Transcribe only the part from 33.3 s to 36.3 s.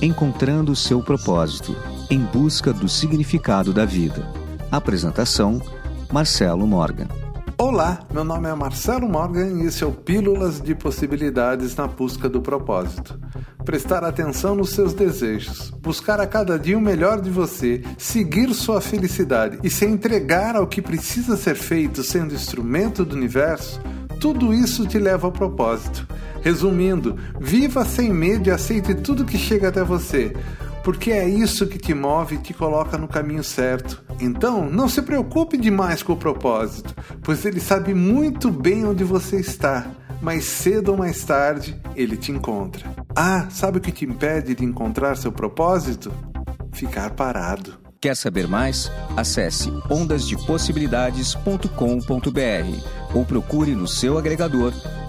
certo. Então, não se preocupe demais com o